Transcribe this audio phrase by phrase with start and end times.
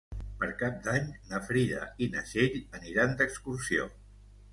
[0.43, 3.87] Per Cap d'Any na Frida i na Txell aniran d'excursió.